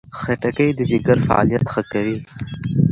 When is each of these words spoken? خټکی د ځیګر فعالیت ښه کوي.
خټکی 0.19 0.69
د 0.75 0.79
ځیګر 0.89 1.17
فعالیت 1.27 1.65
ښه 1.73 1.81
کوي. 1.91 2.17